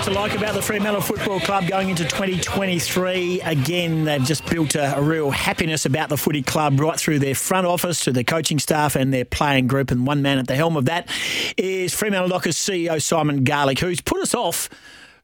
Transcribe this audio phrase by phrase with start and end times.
[0.00, 3.42] what to like about the Fremantle Football Club going into 2023.
[3.42, 7.34] Again, they've just built a, a, real happiness about the footy club right through their
[7.34, 9.90] front office to their coaching staff and their playing group.
[9.90, 11.06] And one man at the helm of that
[11.58, 14.70] is Fremantle Dockers CEO Simon Garlick, who's put us off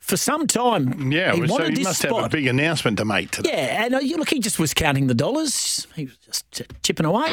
[0.00, 1.12] for some time.
[1.12, 2.22] Yeah, he, so he must spot.
[2.22, 3.50] have a big announcement to make today.
[3.52, 5.86] Yeah, and uh, look, he just was counting the dollars.
[5.94, 7.28] He was just chipping away.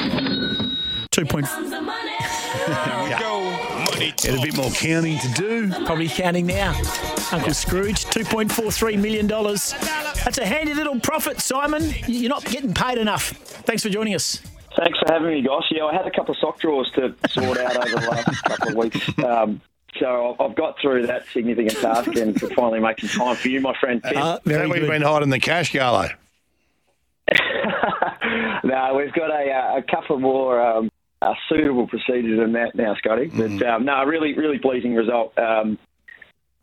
[1.10, 1.47] Two point.
[4.01, 5.69] Had a bit more counting to do.
[5.86, 6.73] Probably counting now.
[7.32, 9.27] Uncle Scrooge, $2.43 million.
[9.27, 11.93] That's a handy little profit, Simon.
[12.07, 13.29] You're not getting paid enough.
[13.29, 14.41] Thanks for joining us.
[14.75, 15.65] Thanks for having me, Goss.
[15.69, 18.69] Yeah, I had a couple of sock drawers to sort out over the last couple
[18.69, 19.19] of weeks.
[19.19, 19.61] Um,
[20.00, 23.77] so I've got through that significant task and to finally making time for you, my
[23.79, 24.04] friend.
[24.04, 26.11] Uh, very we've been hiding the cash, Garlo.
[28.63, 30.90] no, we've got a, uh, a couple more um,
[31.21, 33.27] a suitable procedure than that now, Scotty.
[33.27, 33.69] But mm.
[33.69, 35.38] um, no, really, really pleasing result.
[35.38, 35.78] Um,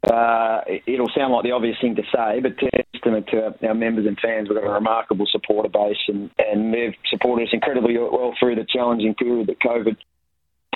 [0.02, 4.18] uh, it'll sound like the obvious thing to say, but testament to our members and
[4.20, 8.54] fans, we've got a remarkable supporter base, and, and they've supported us incredibly well through
[8.54, 9.96] the challenging period that COVID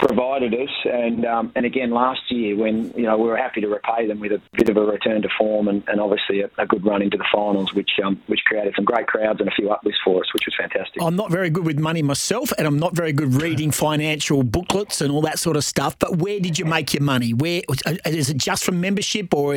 [0.02, 0.68] provided us.
[0.84, 4.20] And um, and again, last year when you know we were happy to repay them
[4.20, 7.02] with a bit of a return to form and, and obviously a, a, good run
[7.02, 10.20] into the finals, which um, which created some great crowds and a few uplifts for
[10.20, 11.00] us, which was fantastic.
[11.00, 15.00] I'm not very good with money myself, and I'm not very good reading financial booklets
[15.00, 15.98] and all that sort of stuff.
[15.98, 17.32] But where did you make your money?
[17.32, 17.62] Where
[18.06, 19.56] is it just from membership, or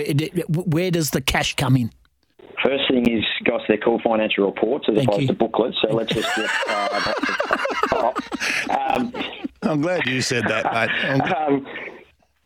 [0.50, 1.92] where does the cash come in?
[2.64, 5.28] First thing is, guys, they're called financial reports as Thank opposed you.
[5.28, 5.78] to booklets.
[5.82, 6.50] So let's just get.
[7.92, 8.12] Uh,
[8.96, 9.14] um,
[9.66, 11.21] I'm glad you said that, mate.
[11.33, 11.66] Um,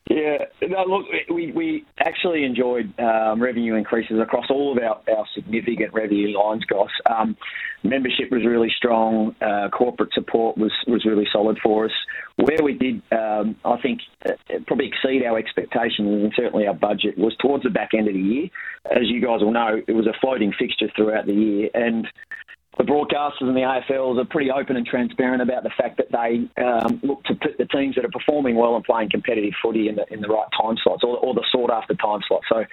[0.09, 5.25] yeah, no, look, we, we actually enjoyed um, revenue increases across all of our, our
[5.35, 6.89] significant revenue lines, Goss.
[7.05, 7.37] Um,
[7.83, 9.35] membership was really strong.
[9.39, 11.91] Uh, corporate support was, was really solid for us.
[12.37, 14.31] Where we did, um, I think, uh,
[14.65, 18.19] probably exceed our expectations and certainly our budget was towards the back end of the
[18.19, 18.49] year.
[18.89, 21.69] As you guys will know, it was a floating fixture throughout the year.
[21.75, 22.07] And
[22.79, 26.63] the broadcasters and the AFLs are pretty open and transparent about the fact that they
[26.63, 29.95] um, look to put the teams that are performing well and playing competitive footy in
[29.95, 32.45] the in the right time slots or, or the sought after time slots.
[32.47, 32.63] So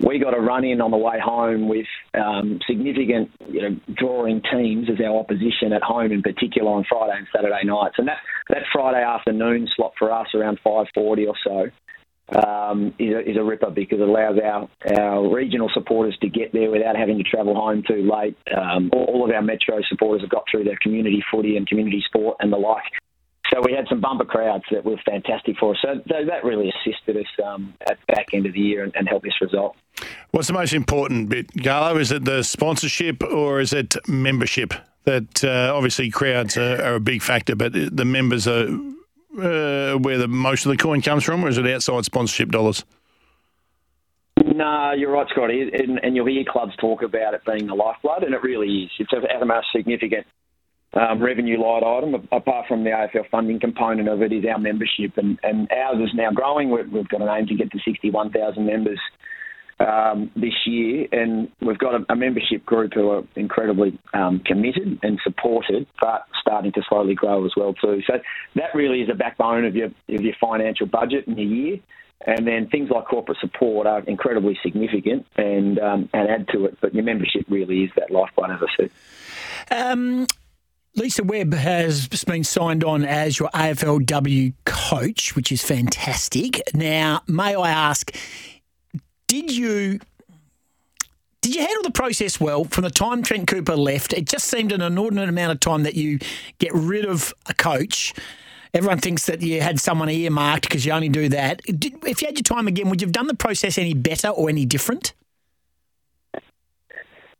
[0.00, 4.40] we got a run in on the way home with um, significant you know, drawing
[4.50, 7.96] teams as our opposition at home, in particular on Friday and Saturday nights.
[7.98, 11.70] And that, that Friday afternoon slot for us around 5:40 or so
[12.28, 16.52] um, is, a, is a ripper because it allows our, our regional supporters to get
[16.52, 18.36] there without having to travel home too late.
[18.56, 22.36] Um, all, of our metro supporters have got through their community footy and community sport
[22.40, 22.82] and the like.
[23.52, 25.78] So we had some bumper crowds that were fantastic for us.
[25.82, 29.06] So that really assisted us um, at the back end of the year and, and
[29.06, 29.76] helped this result.
[30.30, 32.00] What's the most important bit, Garlo?
[32.00, 34.72] Is it the sponsorship or is it membership?
[35.04, 38.68] That uh, obviously crowds are, are a big factor, but the members are
[39.38, 42.84] uh, where the most of the coin comes from, or is it outside sponsorship dollars?
[44.44, 48.22] No, you're right, Scotty, and, and, you'll hear clubs talk about it being the lifeblood,
[48.24, 48.90] and it really is.
[48.98, 50.26] It's our most significant
[50.94, 55.16] um, revenue line item, apart from the AFL funding component of it, is our membership,
[55.16, 56.70] and, and ours is now growing.
[56.70, 59.00] We've, we've got an aim to get to 61,000 members
[59.82, 64.98] um, this year, and we've got a, a, membership group who are incredibly um, committed
[65.02, 68.02] and supported, but starting to slowly grow as well too.
[68.06, 68.14] So
[68.54, 71.78] that really is the backbone of your of your financial budget in a year.
[72.24, 76.78] And then things like corporate support are incredibly significant and um, and add to it.
[76.80, 78.90] But your membership really is that lifeblood, as I said.
[79.70, 80.26] Um,
[80.94, 86.60] Lisa Webb has been signed on as your AFLW coach, which is fantastic.
[86.74, 88.14] Now, may I ask,
[89.32, 89.98] did you
[91.40, 94.12] did you handle the process well from the time Trent Cooper left?
[94.12, 96.18] It just seemed an inordinate amount of time that you
[96.58, 98.12] get rid of a coach.
[98.74, 101.62] Everyone thinks that you had someone earmarked because you only do that.
[101.62, 104.28] Did, if you had your time again, would you have done the process any better
[104.28, 105.14] or any different?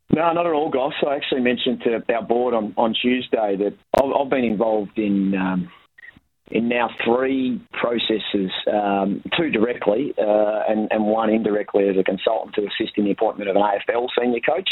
[0.09, 0.95] No, not at all, Goss.
[1.07, 5.35] I actually mentioned to our board on, on Tuesday that I've, I've been involved in
[5.35, 5.71] um,
[6.53, 12.53] in now three processes, um, two directly uh, and, and, one indirectly as a consultant
[12.53, 14.69] to assist in the appointment of an AFL senior coach.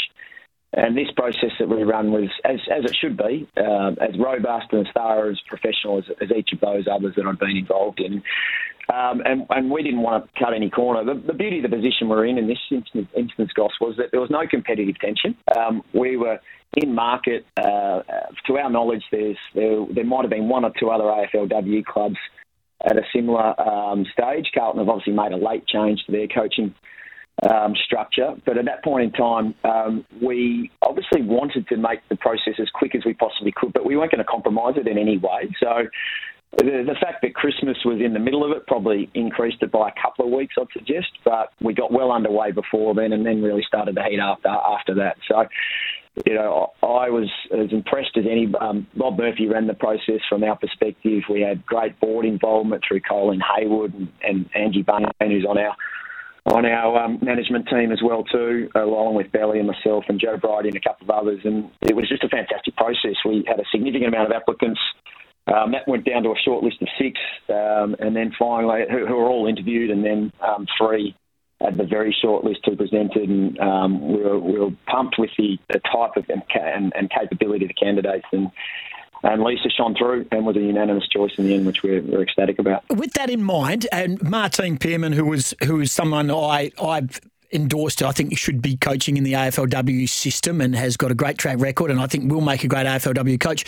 [0.74, 4.66] And this process that we run was, as, as it should be, uh, as robust
[4.70, 8.00] and as thorough, as professional as, as, each of those others that I've been involved
[8.00, 8.22] in.
[8.88, 11.04] Um, and, and, we didn't want to cut any corner.
[11.04, 14.12] The, the, beauty of the position we're in in this instance, instance Goss, was that
[14.12, 15.36] there was no competitive tension.
[15.56, 16.38] Um, we were
[16.76, 17.44] in market.
[17.56, 18.02] Uh,
[18.46, 22.16] to our knowledge, there's there, there might have been one or two other AFLW clubs
[22.84, 24.50] at a similar um, stage.
[24.54, 26.74] Carlton have obviously made a late change to their coaching
[27.48, 32.16] um, structure, but at that point in time, um, we obviously wanted to make the
[32.16, 34.98] process as quick as we possibly could, but we weren't going to compromise it in
[34.98, 35.48] any way.
[35.58, 35.88] So
[36.58, 39.88] the, the fact that Christmas was in the middle of it probably increased it by
[39.88, 41.08] a couple of weeks, I'd suggest.
[41.24, 44.94] But we got well underway before then, and then really started to heat up after
[44.96, 45.16] that.
[45.26, 45.44] So,
[46.26, 48.52] you know, I was as impressed as any.
[48.60, 51.22] Um, Bob Murphy ran the process from our perspective.
[51.30, 55.74] We had great board involvement through Colin Haywood and, and Angie Bunyan, who's on our
[56.44, 60.36] on our um, management team as well too, along with Belly and myself and Joe
[60.36, 61.40] Bride and a couple of others.
[61.44, 63.14] And it was just a fantastic process.
[63.24, 64.80] We had a significant amount of applicants.
[65.46, 67.18] Um, that went down to a short list of six,
[67.48, 71.16] um, and then finally, who, who, were all interviewed, and then um, three
[71.64, 73.28] at the very short list who presented.
[73.28, 77.10] And um, we, were, we, were, pumped with the, the type of and, and, and
[77.10, 78.26] capability of the candidates.
[78.32, 78.50] And
[79.24, 82.22] and Lisa shone through and was a unanimous choice in the end, which we're, we're
[82.22, 82.82] ecstatic about.
[82.90, 87.20] With that in mind, and Martine Pearman, who was who was someone I I've
[87.52, 88.02] endorsed.
[88.02, 91.38] I think he should be coaching in the AFLW system and has got a great
[91.38, 93.64] track record, and I think will make a great AFLW coach.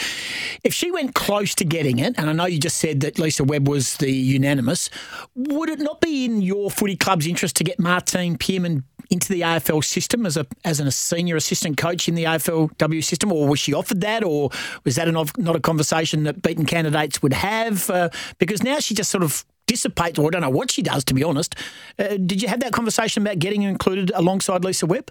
[0.62, 3.44] If she went close to getting it, and I know you just said that Lisa
[3.44, 4.90] Webb was the unanimous,
[5.34, 9.42] would it not be in your footy club's interest to get Martine Pearman into the
[9.42, 13.60] AFL system as a as a senior assistant coach in the AFLW system, or was
[13.60, 14.50] she offered that, or
[14.84, 17.88] was that an, not a conversation that beaten candidates would have?
[17.90, 18.08] Uh,
[18.38, 21.14] because now she just sort of dissipates, or I don't know what she does, to
[21.14, 21.54] be honest.
[21.98, 25.10] Uh, did you have that conversation about getting included alongside Lisa Webb?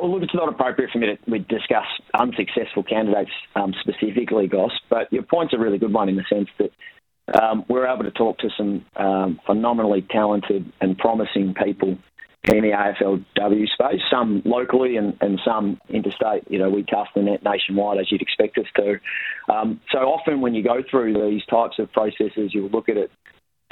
[0.00, 1.86] Well, look, it's not appropriate for me to discuss
[2.18, 6.48] unsuccessful candidates um, specifically, Goss, but your point's a really good one in the sense
[6.58, 6.70] that
[7.42, 11.96] um, we're able to talk to some um, phenomenally talented and promising people
[12.48, 16.44] in the AFLW space, some locally and, and some interstate.
[16.48, 19.00] You know, we cast the net nationwide as you'd expect us to.
[19.52, 23.10] Um, so often when you go through these types of processes, you'll look at it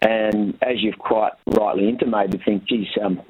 [0.00, 3.22] and, as you've quite rightly intimated, think, geez, um,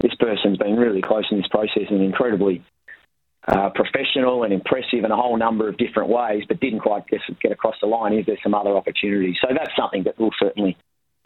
[0.00, 2.64] this person's been really close in this process and incredibly
[3.48, 7.20] uh, professional and impressive in a whole number of different ways, but didn't quite get,
[7.42, 8.14] get across the line.
[8.14, 9.36] Is there some other opportunities?
[9.40, 10.76] So that's something that we'll certainly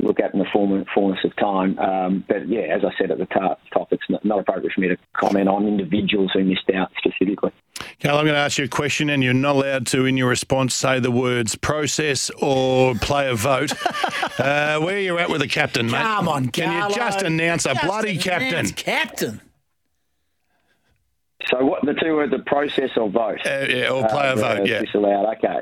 [0.00, 1.78] look at in the fullness of time.
[1.78, 3.60] Um, but yeah, as I said at the top,
[3.90, 7.52] it's not appropriate for me to comment on individuals who missed out specifically.
[8.00, 10.28] Carl, I'm going to ask you a question, and you're not allowed to, in your
[10.28, 13.72] response, say the words process or player vote.
[14.38, 16.02] uh, where are you at with the captain, mate?
[16.02, 16.90] Come on, Can Garlo.
[16.90, 18.68] you just announce a just bloody captain?
[18.70, 19.40] Captain.
[21.50, 23.40] So what the two words are process or vote?
[23.44, 24.80] Uh, yeah, or player uh, vote, yeah.
[24.80, 25.60] Disallowed, okay.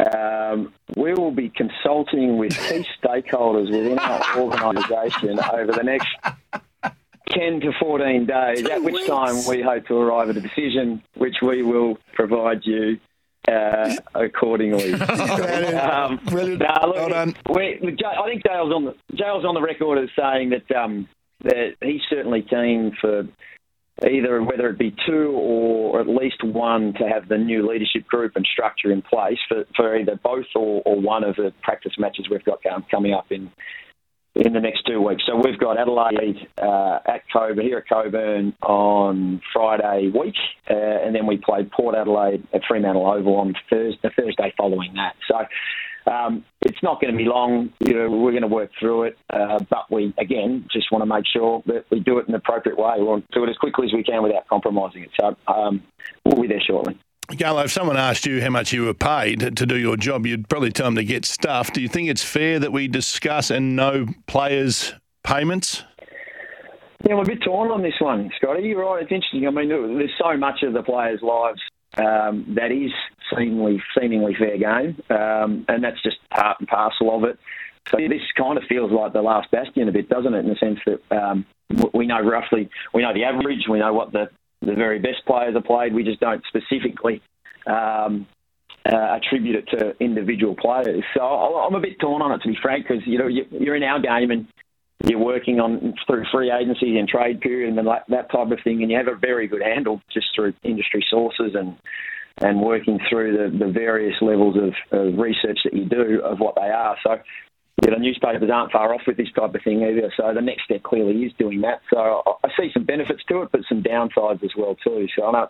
[0.00, 6.08] Um, we will be consulting with key stakeholders within our organisation over the next
[7.30, 9.06] 10 to 14 days, Two at which weeks.
[9.06, 12.98] time we hope to arrive at a decision which we will provide you
[13.48, 14.94] uh, accordingly.
[15.74, 16.62] um, Brilliant.
[16.62, 17.34] Nah, look, well done.
[17.52, 21.08] We, I think Dale's on the, Dale's on the record as saying that, um,
[21.42, 23.26] that he's certainly keen for
[24.08, 28.32] either whether it be two or at least one to have the new leadership group
[28.36, 32.26] and structure in place for, for either both or, or one of the practice matches
[32.30, 32.60] we've got
[32.90, 33.50] coming up in
[34.34, 35.24] in the next two weeks.
[35.26, 40.36] So we've got Adelaide uh, at Cockburn here at Cockburn on Friday week,
[40.70, 44.94] uh, and then we play Port Adelaide at Fremantle Oval on Thursday, the Thursday following
[44.94, 45.16] that.
[45.28, 45.44] So
[46.06, 47.72] um, it's not going to be long.
[47.80, 51.06] You know, we're going to work through it, uh, but we again just want to
[51.06, 52.94] make sure that we do it in the appropriate way.
[52.98, 55.10] We want to do it as quickly as we can without compromising it.
[55.20, 55.82] So um,
[56.24, 56.98] we'll be there shortly.
[57.32, 60.48] Garlo, if someone asked you how much you were paid to do your job, you'd
[60.48, 61.72] probably tell them to get stuff.
[61.72, 65.84] Do you think it's fair that we discuss and know players' payments?
[67.06, 68.62] Yeah, I'm a bit torn on this one, Scotty.
[68.62, 69.02] You're right.
[69.02, 69.46] It's interesting.
[69.46, 71.60] I mean, there's so much of the players' lives
[71.96, 72.90] um, that is
[73.34, 77.38] seemingly seemingly fair game, um, and that's just part and parcel of it.
[77.88, 80.40] So this kind of feels like the last bastion a bit, doesn't it?
[80.40, 81.46] In the sense that um,
[81.94, 84.28] we know roughly, we know the average, we know what the
[84.62, 85.94] the very best players are played.
[85.94, 87.22] We just don't specifically
[87.66, 88.26] um,
[88.84, 91.02] uh, attribute it to individual players.
[91.14, 93.82] So I'm a bit torn on it, to be frank, because you know you're in
[93.82, 94.46] our game and
[95.04, 98.82] you're working on through free agency and trade period and that, that type of thing,
[98.82, 101.76] and you have a very good handle just through industry sources and
[102.38, 106.54] and working through the, the various levels of, of research that you do of what
[106.54, 106.96] they are.
[107.02, 107.18] So
[107.84, 110.12] you know, newspapers aren't far off with this type of thing either.
[110.16, 111.80] So the next step clearly is doing that.
[111.92, 115.06] So I see some benefits to it, but some downsides as well too.
[115.16, 115.48] So I know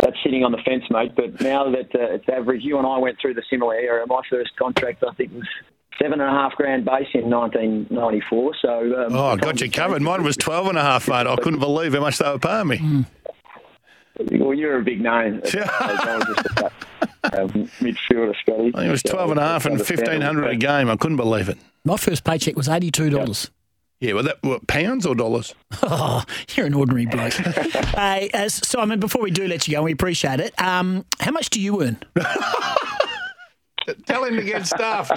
[0.00, 1.12] that's sitting on the fence, mate.
[1.14, 4.04] But now that uh, it's average, you and I went through the similar area.
[4.06, 5.48] My first contract, I think, was
[6.00, 8.54] seven and a half grand base in 1994.
[8.60, 10.02] So um, oh, I got you covered.
[10.02, 11.26] Mine was twelve and a half, mate.
[11.26, 12.78] I couldn't believe how much they were paying me.
[12.78, 13.06] Mm.
[14.32, 15.40] Well, you're a big name.
[17.80, 18.68] midfielder, Scotty.
[18.68, 20.88] I think it was 12 and a half and 1500 a game.
[20.90, 21.58] I couldn't believe it.
[21.84, 23.50] My first paycheck was $82.
[24.00, 25.54] Yeah, well, that what, pounds or dollars?
[25.82, 26.24] Oh,
[26.54, 27.32] you're an ordinary bloke.
[27.94, 30.60] hey, uh, Simon, before we do let you go, we appreciate it.
[30.60, 31.98] Um, how much do you earn?
[34.06, 35.12] Tell him to get stuffed.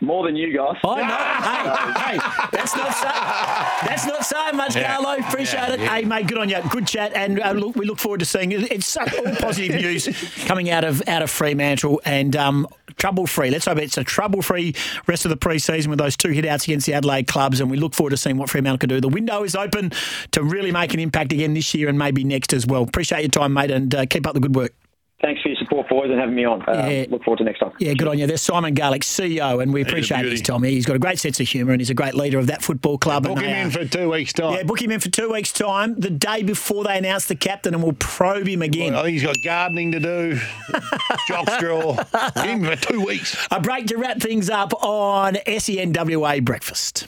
[0.00, 0.76] More than you guys.
[0.84, 2.00] I know.
[2.00, 4.96] hey, hey, that's not so, that's not saying much, Yeah.
[4.96, 5.18] Garlo.
[5.28, 5.80] Appreciate Yeah, it.
[5.80, 5.94] yeah.
[5.96, 6.56] Hey, mate, good on you.
[6.70, 8.70] Good chat, and uh, look, we look forward to seeing it.
[8.72, 10.08] It's such all positive news
[10.46, 13.50] coming out of out of Fremantle and um, trouble free.
[13.50, 14.74] Let's hope it's a trouble free
[15.06, 17.76] rest of the pre-season with those two hit outs against the Adelaide clubs, and we
[17.76, 19.00] look forward to seeing what Fremantle can do.
[19.00, 19.92] The window is open
[20.30, 22.84] to really make an impact again this year and maybe next as well.
[22.84, 24.72] Appreciate your time, mate, and uh, keep up the good work.
[25.20, 26.62] Thanks for your support, boys, and having me on.
[26.62, 27.06] Uh, Yeah.
[27.08, 27.72] Look forward to next time.
[27.80, 28.28] Yeah, good on you.
[28.28, 30.30] There's Simon Garlick, CEO, and we appreciate beauty.
[30.30, 30.70] his Tommy.
[30.70, 32.98] He's got a great sense of humour and he's a great leader of that football
[32.98, 33.24] club.
[33.24, 34.54] Book and him they in for two weeks' time.
[34.54, 37.74] Yeah, book him in for two weeks' time, the day before they announce the captain,
[37.74, 38.94] and we'll probe him again.
[38.94, 40.38] I think he's got gardening to do,
[41.28, 41.96] jock straw.
[42.36, 43.36] Give him for two weeks.
[43.50, 47.06] A break to wrap things up on SENWA Breakfast.